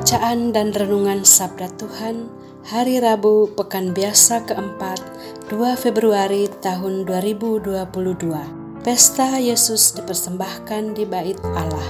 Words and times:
Bacaan 0.00 0.56
dan 0.56 0.72
Renungan 0.72 1.28
Sabda 1.28 1.68
Tuhan 1.76 2.32
Hari 2.72 3.04
Rabu 3.04 3.52
Pekan 3.52 3.92
Biasa 3.92 4.48
keempat 4.48 4.96
2 5.52 5.76
Februari 5.76 6.48
tahun 6.64 7.04
2022 7.04 8.80
Pesta 8.80 9.36
Yesus 9.36 9.92
dipersembahkan 9.92 10.96
di 10.96 11.04
bait 11.04 11.36
Allah. 11.52 11.84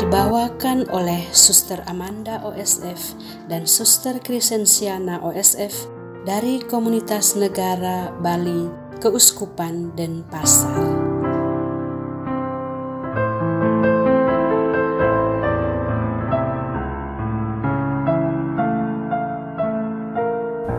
Dibawakan 0.00 0.88
oleh 0.88 1.28
Suster 1.28 1.84
Amanda 1.84 2.40
OSF 2.40 3.20
dan 3.52 3.68
Suster 3.68 4.16
Krisensiana 4.16 5.20
OSF 5.20 5.92
dari 6.24 6.56
Komunitas 6.64 7.36
Negara 7.36 8.08
Bali, 8.16 8.83
Keuskupan 9.04 9.92
Denpasar. 9.92 10.80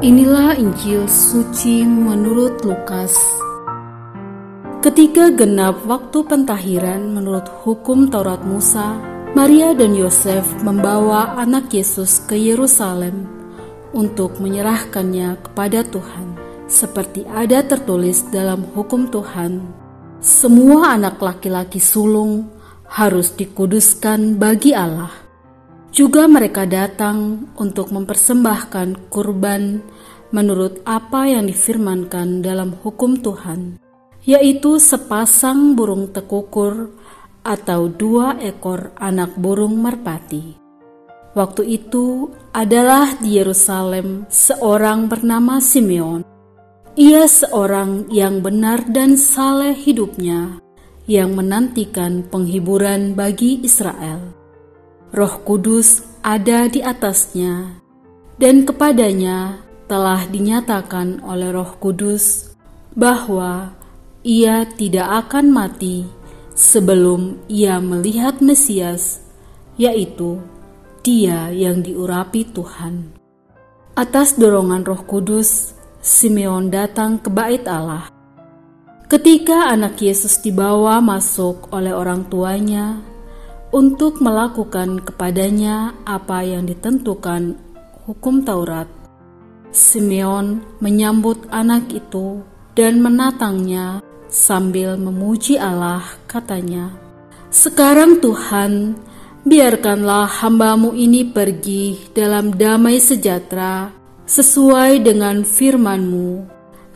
Inilah 0.02 0.58
Injil 0.58 1.06
suci 1.06 1.86
menurut 1.86 2.66
Lukas. 2.66 3.14
Ketika 4.82 5.30
genap 5.30 5.86
waktu 5.86 6.26
pentahiran 6.26 7.14
menurut 7.14 7.46
hukum 7.62 8.10
Taurat 8.10 8.42
Musa, 8.42 8.98
Maria 9.38 9.78
dan 9.78 9.94
Yosef 9.94 10.42
membawa 10.66 11.38
anak 11.38 11.70
Yesus 11.70 12.26
ke 12.26 12.34
Yerusalem 12.34 13.30
untuk 13.94 14.42
menyerahkannya 14.42 15.46
kepada 15.46 15.86
Tuhan, 15.86 16.45
seperti 16.66 17.26
ada 17.30 17.62
tertulis 17.62 18.26
dalam 18.34 18.66
hukum 18.74 19.10
Tuhan. 19.10 19.62
Semua 20.22 20.98
anak 20.98 21.22
laki-laki 21.22 21.78
sulung 21.78 22.50
harus 22.90 23.34
dikuduskan 23.34 24.42
bagi 24.42 24.74
Allah. 24.74 25.14
Juga 25.96 26.28
mereka 26.28 26.68
datang 26.68 27.48
untuk 27.56 27.94
mempersembahkan 27.94 29.08
kurban 29.08 29.80
menurut 30.34 30.84
apa 30.84 31.30
yang 31.32 31.48
difirmankan 31.48 32.44
dalam 32.44 32.76
hukum 32.84 33.16
Tuhan, 33.24 33.80
yaitu 34.28 34.82
sepasang 34.82 35.78
burung 35.78 36.12
tekukur 36.12 36.92
atau 37.46 37.88
dua 37.88 38.36
ekor 38.42 38.92
anak 39.00 39.38
burung 39.40 39.80
merpati. 39.80 40.58
Waktu 41.38 41.64
itu 41.80 42.32
adalah 42.52 43.16
di 43.22 43.40
Yerusalem 43.40 44.28
seorang 44.28 45.08
bernama 45.08 45.64
Simeon. 45.64 46.35
Ia 46.96 47.28
seorang 47.28 48.08
yang 48.08 48.40
benar 48.40 48.88
dan 48.88 49.20
saleh 49.20 49.76
hidupnya, 49.76 50.64
yang 51.12 51.36
menantikan 51.36 52.24
penghiburan 52.24 53.20
bagi 53.20 53.60
Israel. 53.68 54.32
Roh 55.12 55.44
Kudus 55.44 56.08
ada 56.24 56.72
di 56.72 56.80
atasnya, 56.80 57.84
dan 58.40 58.64
kepadanya 58.64 59.60
telah 59.92 60.24
dinyatakan 60.24 61.20
oleh 61.28 61.52
Roh 61.52 61.76
Kudus 61.84 62.56
bahwa 62.96 63.76
ia 64.24 64.64
tidak 64.64 65.28
akan 65.28 65.52
mati 65.52 66.08
sebelum 66.56 67.44
ia 67.52 67.84
melihat 67.84 68.40
Mesias, 68.40 69.20
yaitu 69.76 70.40
dia 71.04 71.52
yang 71.52 71.84
diurapi 71.84 72.48
Tuhan. 72.56 73.12
Atas 74.00 74.40
dorongan 74.40 74.88
Roh 74.88 75.04
Kudus, 75.04 75.76
Simeon 76.06 76.70
datang 76.70 77.18
ke 77.18 77.34
Bait 77.34 77.66
Allah. 77.66 78.14
Ketika 79.10 79.74
anak 79.74 79.98
Yesus 79.98 80.38
dibawa 80.38 81.02
masuk 81.02 81.74
oleh 81.74 81.98
orang 81.98 82.30
tuanya 82.30 83.02
untuk 83.74 84.22
melakukan 84.22 85.02
kepadanya 85.02 85.98
apa 86.06 86.46
yang 86.46 86.70
ditentukan 86.70 87.58
hukum 88.06 88.46
Taurat, 88.46 88.86
Simeon 89.74 90.62
menyambut 90.78 91.50
anak 91.50 91.90
itu 91.90 92.46
dan 92.78 93.02
menatangnya 93.02 94.06
sambil 94.30 95.02
memuji 95.02 95.58
Allah, 95.58 96.06
katanya, 96.30 96.94
"Sekarang 97.50 98.22
Tuhan, 98.22 98.94
biarkanlah 99.42 100.30
hambamu 100.30 100.94
ini 100.94 101.26
pergi 101.26 102.14
dalam 102.14 102.54
damai 102.54 103.02
sejahtera 103.02 104.05
sesuai 104.26 105.06
dengan 105.06 105.46
firmanmu, 105.46 106.46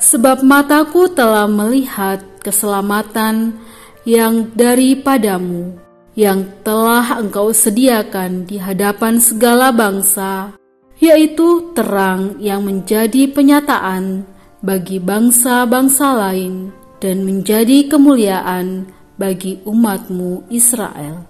sebab 0.01 0.41
mataku 0.41 1.09
telah 1.09 1.45
melihat 1.45 2.21
keselamatan 2.41 3.57
yang 4.05 4.49
daripadamu, 4.57 5.77
yang 6.17 6.49
telah 6.65 7.21
engkau 7.21 7.53
sediakan 7.53 8.49
di 8.49 8.57
hadapan 8.57 9.21
segala 9.21 9.69
bangsa, 9.69 10.57
yaitu 10.99 11.71
terang 11.77 12.35
yang 12.41 12.65
menjadi 12.65 13.29
penyataan 13.31 14.25
bagi 14.59 14.99
bangsa-bangsa 14.99 16.17
lain 16.17 16.75
dan 16.99 17.23
menjadi 17.23 17.87
kemuliaan 17.87 18.89
bagi 19.15 19.63
umatmu 19.63 20.47
Israel. 20.51 21.23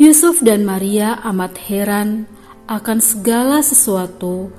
Yusuf 0.00 0.40
dan 0.40 0.64
Maria 0.64 1.20
amat 1.26 1.58
heran 1.68 2.24
akan 2.68 3.00
segala 3.00 3.64
sesuatu 3.64 4.52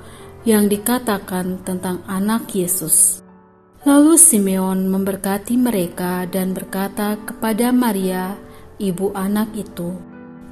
yang 0.44 0.68
dikatakan 0.68 1.60
tentang 1.64 2.00
anak 2.08 2.48
Yesus. 2.56 3.20
Lalu 3.84 4.20
Simeon 4.20 4.92
memberkati 4.92 5.56
mereka 5.56 6.28
dan 6.28 6.52
berkata 6.52 7.16
kepada 7.24 7.72
Maria, 7.72 8.36
ibu 8.76 9.12
anak 9.16 9.52
itu, 9.56 9.96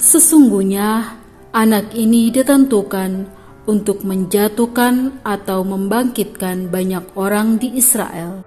"Sesungguhnya 0.00 1.21
anak 1.53 1.93
ini 1.93 2.32
ditentukan 2.32 3.28
untuk 3.69 4.00
menjatuhkan 4.00 5.21
atau 5.28 5.60
membangkitkan 5.60 6.72
banyak 6.72 7.05
orang 7.20 7.60
di 7.60 7.76
Israel, 7.76 8.41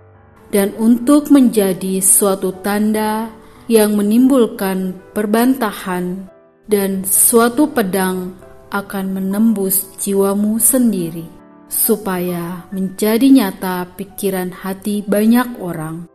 dan 0.49 0.73
untuk 0.81 1.29
menjadi 1.29 2.01
suatu 2.01 2.49
tanda 2.65 3.29
yang 3.69 3.93
menimbulkan 3.93 4.97
perbantahan 5.13 6.25
dan 6.65 7.05
suatu 7.05 7.69
pedang 7.69 8.33
akan 8.71 9.19
menembus 9.19 9.91
jiwamu 9.99 10.57
sendiri, 10.57 11.27
supaya 11.67 12.65
menjadi 12.71 13.27
nyata 13.27 13.85
pikiran 13.99 14.55
hati 14.55 15.03
banyak 15.03 15.59
orang. 15.59 16.07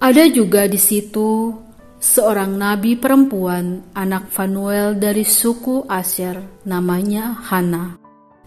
Ada 0.00 0.28
juga 0.28 0.68
di 0.68 0.76
situ 0.76 1.56
seorang 1.96 2.56
nabi 2.56 2.96
perempuan, 2.96 3.84
anak 3.96 4.28
Fanuel 4.28 4.96
dari 4.96 5.24
suku 5.24 5.88
Asher, 5.88 6.40
namanya 6.68 7.36
Hana. 7.48 7.96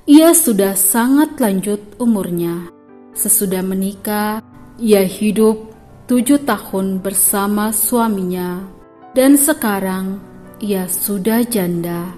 Ia 0.09 0.33
sudah 0.33 0.73
sangat 0.73 1.37
lanjut 1.37 1.81
umurnya. 2.01 2.69
Sesudah 3.13 3.61
menikah, 3.61 4.41
ia 4.81 5.05
hidup 5.05 5.69
tujuh 6.09 6.41
tahun 6.45 7.01
bersama 7.01 7.69
suaminya, 7.69 8.65
dan 9.13 9.37
sekarang 9.37 10.17
ia 10.57 10.89
sudah 10.89 11.45
janda, 11.45 12.09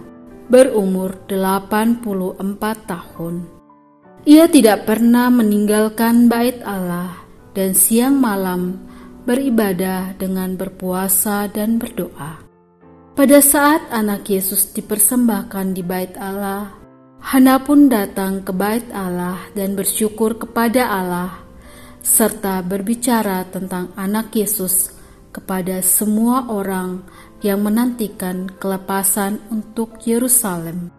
berumur 0.52 1.16
84 1.32 2.04
tahun. 2.84 3.48
Ia 4.28 4.52
tidak 4.52 4.84
pernah 4.84 5.32
meninggalkan 5.32 6.28
bait 6.28 6.60
Allah 6.68 7.24
dan 7.56 7.72
siang 7.72 8.20
malam 8.20 8.76
beribadah 9.24 10.12
dengan 10.20 10.60
berpuasa 10.60 11.48
dan 11.48 11.80
berdoa. 11.80 12.44
Pada 13.16 13.40
saat 13.40 13.88
anak 13.96 14.28
Yesus 14.28 14.76
dipersembahkan 14.76 15.72
di 15.72 15.84
bait 15.88 16.14
Allah, 16.20 16.76
Hana 17.22 17.62
pun 17.62 17.86
datang 17.86 18.42
ke 18.42 18.52
bait 18.52 18.84
Allah 18.92 19.38
dan 19.54 19.78
bersyukur 19.78 20.36
kepada 20.42 20.90
Allah 20.90 21.38
serta 22.02 22.66
berbicara 22.66 23.46
tentang 23.54 23.94
anak 23.94 24.34
Yesus 24.34 25.01
kepada 25.32 25.80
semua 25.80 26.46
orang 26.52 27.02
yang 27.42 27.64
menantikan 27.66 28.52
kelepasan 28.62 29.42
untuk 29.50 30.04
Yerusalem. 30.06 30.94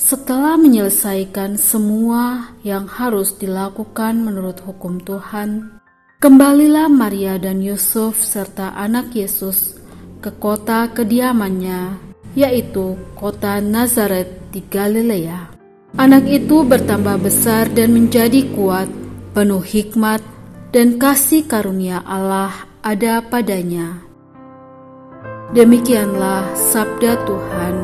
Setelah 0.00 0.56
menyelesaikan 0.56 1.60
semua 1.60 2.56
yang 2.64 2.88
harus 2.88 3.36
dilakukan 3.36 4.16
menurut 4.16 4.56
hukum 4.64 4.96
Tuhan, 4.96 5.76
kembalilah 6.24 6.88
Maria 6.88 7.36
dan 7.36 7.60
Yusuf 7.60 8.16
serta 8.24 8.72
anak 8.80 9.12
Yesus 9.12 9.76
ke 10.24 10.32
kota 10.40 10.88
kediamannya, 10.88 12.00
yaitu 12.32 12.96
kota 13.12 13.60
Nazaret 13.60 14.40
di 14.48 14.64
Galilea. 14.64 15.52
Anak 16.00 16.24
itu 16.32 16.64
bertambah 16.64 17.20
besar 17.20 17.68
dan 17.68 17.92
menjadi 17.92 18.48
kuat, 18.56 18.88
penuh 19.36 19.60
hikmat 19.60 20.24
dan 20.72 20.96
kasih 20.96 21.44
karunia 21.44 22.00
Allah 22.08 22.69
ada 22.80 23.20
padanya. 23.20 24.00
Demikianlah 25.52 26.48
sabda 26.56 27.20
Tuhan. 27.28 27.76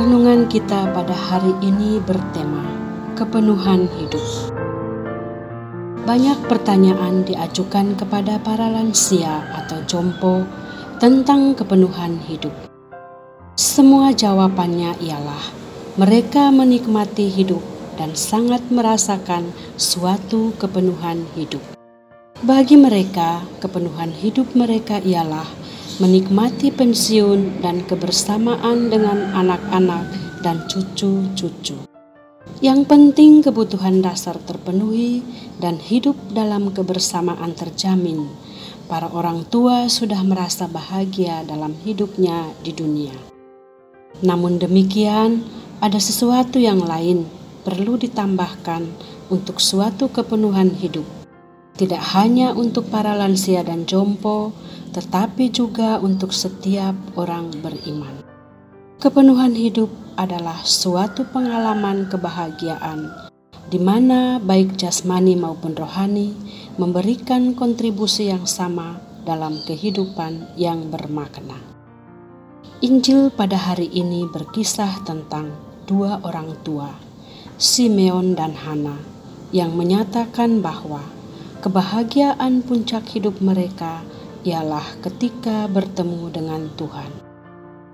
Renungan 0.00 0.48
kita 0.48 0.88
pada 0.96 1.12
hari 1.12 1.52
ini 1.60 2.00
bertema 2.00 2.64
kepenuhan 3.20 3.84
hidup. 4.00 4.24
Banyak 6.00 6.48
pertanyaan 6.48 7.28
diajukan 7.28 7.92
kepada 7.92 8.40
para 8.40 8.72
lansia 8.72 9.44
atau 9.52 9.84
jompo 9.84 10.48
tentang 10.96 11.52
kepenuhan 11.52 12.16
hidup. 12.24 12.52
Semua 13.52 14.08
jawabannya 14.16 14.96
ialah 15.04 15.44
mereka 16.00 16.48
menikmati 16.48 17.28
hidup 17.28 17.60
dan 18.00 18.16
sangat 18.16 18.64
merasakan 18.72 19.52
suatu 19.76 20.56
kepenuhan 20.56 21.28
hidup. 21.36 21.60
Bagi 22.40 22.80
mereka, 22.80 23.44
kepenuhan 23.60 24.16
hidup 24.16 24.56
mereka 24.56 25.04
ialah 25.04 25.44
menikmati 26.00 26.72
pensiun 26.72 27.60
dan 27.60 27.84
kebersamaan 27.84 28.88
dengan 28.88 29.36
anak-anak 29.36 30.08
dan 30.40 30.64
cucu-cucu. 30.64 31.89
Yang 32.60 32.88
penting 32.88 33.44
kebutuhan 33.44 34.00
dasar 34.00 34.40
terpenuhi 34.40 35.20
dan 35.60 35.76
hidup 35.76 36.16
dalam 36.32 36.72
kebersamaan 36.72 37.52
terjamin. 37.52 38.28
Para 38.88 39.12
orang 39.12 39.44
tua 39.48 39.92
sudah 39.92 40.24
merasa 40.24 40.64
bahagia 40.64 41.44
dalam 41.44 41.76
hidupnya 41.84 42.52
di 42.64 42.72
dunia. 42.72 43.12
Namun 44.24 44.60
demikian, 44.60 45.44
ada 45.80 45.96
sesuatu 45.96 46.60
yang 46.60 46.84
lain 46.84 47.28
perlu 47.64 47.96
ditambahkan 47.96 48.88
untuk 49.32 49.60
suatu 49.60 50.12
kepenuhan 50.12 50.76
hidup. 50.76 51.04
Tidak 51.80 52.02
hanya 52.12 52.52
untuk 52.52 52.92
para 52.92 53.16
lansia 53.16 53.64
dan 53.64 53.88
jompo, 53.88 54.52
tetapi 54.92 55.48
juga 55.48 55.96
untuk 55.96 56.36
setiap 56.36 56.92
orang 57.16 57.48
beriman. 57.64 58.19
Kepenuhan 59.00 59.56
hidup 59.56 59.88
adalah 60.20 60.60
suatu 60.60 61.24
pengalaman 61.32 62.12
kebahagiaan 62.12 63.08
di 63.72 63.80
mana 63.80 64.36
baik 64.36 64.76
jasmani 64.76 65.40
maupun 65.40 65.72
rohani 65.72 66.36
memberikan 66.76 67.56
kontribusi 67.56 68.28
yang 68.28 68.44
sama 68.44 69.00
dalam 69.24 69.56
kehidupan 69.64 70.52
yang 70.60 70.92
bermakna. 70.92 71.56
Injil 72.84 73.32
pada 73.32 73.56
hari 73.56 73.88
ini 73.88 74.28
berkisah 74.28 75.00
tentang 75.08 75.48
dua 75.88 76.20
orang 76.20 76.60
tua, 76.60 76.92
Simeon 77.56 78.36
dan 78.36 78.52
Hana, 78.52 79.00
yang 79.48 79.80
menyatakan 79.80 80.60
bahwa 80.60 81.00
kebahagiaan 81.64 82.60
puncak 82.60 83.08
hidup 83.16 83.40
mereka 83.40 84.04
ialah 84.44 84.84
ketika 85.00 85.72
bertemu 85.72 86.28
dengan 86.28 86.68
Tuhan. 86.76 87.29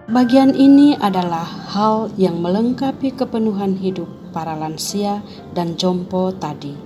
Bagian 0.07 0.55
ini 0.55 0.95
adalah 0.95 1.43
hal 1.43 2.15
yang 2.15 2.39
melengkapi 2.39 3.11
kepenuhan 3.11 3.75
hidup 3.75 4.07
para 4.31 4.55
lansia 4.55 5.19
dan 5.51 5.75
jompo 5.75 6.31
tadi. 6.31 6.79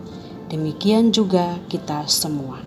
Demikian 0.48 1.12
juga 1.12 1.60
kita 1.68 2.08
semua. 2.08 2.64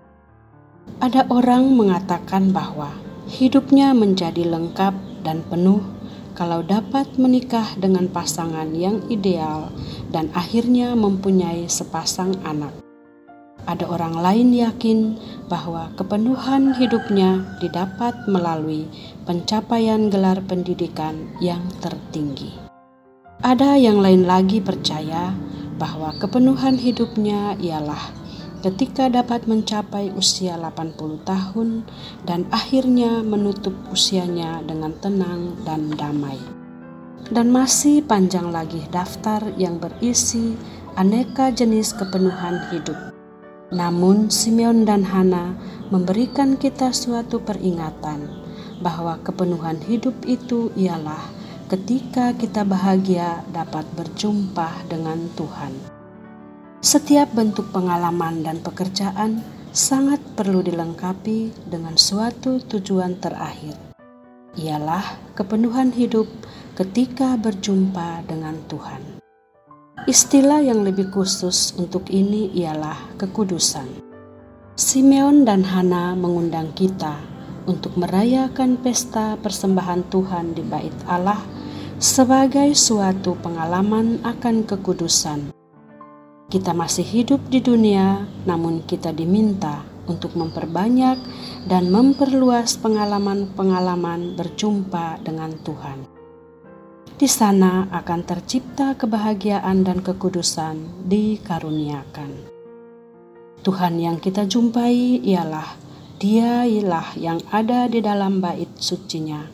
Ada 1.02 1.26
orang 1.26 1.74
mengatakan 1.74 2.54
bahwa 2.54 2.94
hidupnya 3.26 3.98
menjadi 3.98 4.46
lengkap 4.46 4.94
dan 5.26 5.42
penuh 5.50 5.82
kalau 6.38 6.62
dapat 6.62 7.10
menikah 7.18 7.74
dengan 7.74 8.06
pasangan 8.06 8.70
yang 8.78 9.02
ideal 9.10 9.74
dan 10.14 10.30
akhirnya 10.38 10.94
mempunyai 10.94 11.66
sepasang 11.66 12.30
anak. 12.46 12.83
Ada 13.64 13.88
orang 13.88 14.20
lain 14.20 14.52
yakin 14.52 15.16
bahwa 15.48 15.88
kepenuhan 15.96 16.76
hidupnya 16.76 17.40
didapat 17.64 18.12
melalui 18.28 18.84
pencapaian 19.24 20.12
gelar 20.12 20.44
pendidikan 20.44 21.32
yang 21.40 21.64
tertinggi. 21.80 22.52
Ada 23.40 23.80
yang 23.80 24.04
lain 24.04 24.28
lagi 24.28 24.60
percaya 24.60 25.32
bahwa 25.80 26.12
kepenuhan 26.20 26.76
hidupnya 26.76 27.56
ialah 27.56 28.12
ketika 28.60 29.08
dapat 29.08 29.48
mencapai 29.48 30.12
usia 30.12 30.60
80 30.60 31.24
tahun 31.24 31.88
dan 32.28 32.44
akhirnya 32.52 33.24
menutup 33.24 33.72
usianya 33.88 34.60
dengan 34.68 34.92
tenang 35.00 35.56
dan 35.64 35.88
damai. 35.96 36.36
Dan 37.32 37.48
masih 37.48 38.04
panjang 38.04 38.52
lagi 38.52 38.84
daftar 38.92 39.40
yang 39.56 39.80
berisi 39.80 40.52
aneka 41.00 41.48
jenis 41.48 41.96
kepenuhan 41.96 42.60
hidup 42.68 43.13
namun 43.72 44.28
Simeon 44.28 44.84
dan 44.84 45.06
Hana 45.06 45.56
memberikan 45.88 46.60
kita 46.60 46.92
suatu 46.92 47.40
peringatan 47.40 48.28
bahwa 48.84 49.16
kepenuhan 49.24 49.80
hidup 49.86 50.12
itu 50.28 50.68
ialah 50.76 51.22
ketika 51.72 52.36
kita 52.36 52.66
bahagia 52.66 53.40
dapat 53.48 53.88
berjumpa 53.96 54.84
dengan 54.90 55.32
Tuhan. 55.32 55.72
Setiap 56.84 57.32
bentuk 57.32 57.72
pengalaman 57.72 58.44
dan 58.44 58.60
pekerjaan 58.60 59.40
sangat 59.72 60.20
perlu 60.36 60.60
dilengkapi 60.60 61.64
dengan 61.64 61.96
suatu 61.96 62.60
tujuan 62.60 63.16
terakhir, 63.16 63.74
ialah 64.60 65.32
kepenuhan 65.32 65.96
hidup 65.96 66.28
ketika 66.76 67.40
berjumpa 67.40 68.28
dengan 68.28 68.60
Tuhan. 68.68 69.23
Istilah 70.04 70.60
yang 70.60 70.84
lebih 70.84 71.08
khusus 71.08 71.72
untuk 71.80 72.12
ini 72.12 72.52
ialah 72.52 73.16
kekudusan. 73.16 74.04
Simeon 74.76 75.48
dan 75.48 75.64
Hana 75.64 76.12
mengundang 76.12 76.76
kita 76.76 77.16
untuk 77.64 77.96
merayakan 77.96 78.76
pesta 78.76 79.40
persembahan 79.40 80.04
Tuhan 80.12 80.52
di 80.52 80.60
Bait 80.60 80.92
Allah 81.08 81.40
sebagai 81.96 82.76
suatu 82.76 83.32
pengalaman 83.40 84.20
akan 84.28 84.68
kekudusan. 84.68 85.56
Kita 86.52 86.76
masih 86.76 87.08
hidup 87.08 87.40
di 87.48 87.64
dunia, 87.64 88.28
namun 88.44 88.84
kita 88.84 89.08
diminta 89.08 89.88
untuk 90.04 90.36
memperbanyak 90.36 91.16
dan 91.64 91.88
memperluas 91.88 92.76
pengalaman-pengalaman 92.76 94.36
berjumpa 94.36 95.24
dengan 95.24 95.56
Tuhan. 95.64 96.13
Di 97.14 97.30
sana 97.30 97.86
akan 97.94 98.26
tercipta 98.26 98.98
kebahagiaan 98.98 99.86
dan 99.86 100.02
kekudusan 100.02 101.06
dikaruniakan. 101.06 102.50
Tuhan 103.62 104.02
yang 104.02 104.18
kita 104.18 104.50
jumpai 104.50 105.22
ialah 105.22 105.78
Dia 106.18 106.66
ialah 106.66 107.14
yang 107.14 107.38
ada 107.54 107.86
di 107.86 108.02
dalam 108.02 108.42
bait 108.42 108.66
sucinya. 108.82 109.46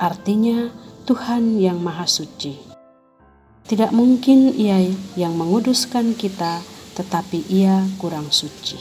Artinya 0.00 0.72
Tuhan 1.04 1.60
yang 1.60 1.76
maha 1.84 2.08
suci. 2.08 2.56
Tidak 3.68 3.92
mungkin 3.92 4.56
ia 4.56 4.80
yang 5.12 5.36
menguduskan 5.36 6.16
kita, 6.16 6.64
tetapi 6.96 7.44
ia 7.52 7.84
kurang 8.00 8.32
suci. 8.32 8.80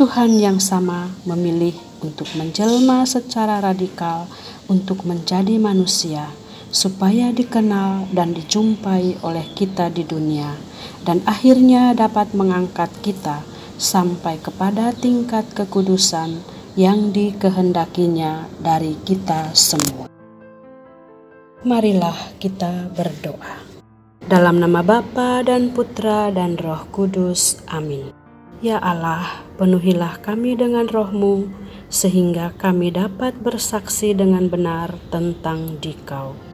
Tuhan 0.00 0.40
yang 0.40 0.56
sama 0.56 1.12
memilih 1.28 1.76
untuk 2.00 2.32
menjelma 2.32 3.04
secara 3.04 3.60
radikal 3.60 4.24
untuk 4.72 5.04
menjadi 5.04 5.60
manusia 5.60 6.32
supaya 6.74 7.30
dikenal 7.30 8.10
dan 8.10 8.34
dijumpai 8.34 9.22
oleh 9.22 9.46
kita 9.54 9.94
di 9.94 10.02
dunia, 10.02 10.58
dan 11.06 11.22
akhirnya 11.22 11.94
dapat 11.94 12.34
mengangkat 12.34 12.90
kita 12.98 13.46
sampai 13.78 14.42
kepada 14.42 14.90
tingkat 14.90 15.46
kekudusan 15.54 16.42
yang 16.74 17.14
dikehendakinya 17.14 18.50
dari 18.58 18.98
kita 19.06 19.54
semua. 19.54 20.10
Marilah 21.62 22.34
kita 22.42 22.90
berdoa. 22.90 23.62
Dalam 24.24 24.58
nama 24.58 24.82
Bapa 24.82 25.46
dan 25.46 25.70
Putra 25.70 26.34
dan 26.34 26.58
Roh 26.58 26.90
Kudus. 26.90 27.62
Amin. 27.70 28.10
Ya 28.64 28.80
Allah, 28.80 29.44
penuhilah 29.60 30.18
kami 30.24 30.56
dengan 30.56 30.88
rohmu, 30.88 31.46
sehingga 31.92 32.56
kami 32.56 32.90
dapat 32.90 33.36
bersaksi 33.38 34.16
dengan 34.16 34.48
benar 34.48 34.96
tentang 35.12 35.76
Dikau. 35.78 36.53